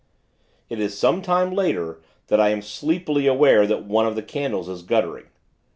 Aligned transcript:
It 0.67 0.79
is 0.79 0.97
some 0.97 1.21
time 1.21 1.51
later, 1.51 2.01
that 2.25 2.39
I 2.39 2.49
am 2.49 2.63
sleepily 2.63 3.27
aware 3.27 3.67
that 3.67 3.85
one 3.85 4.07
of 4.07 4.15
the 4.15 4.23
candles 4.23 4.67
is 4.67 4.81
guttering. 4.81 5.27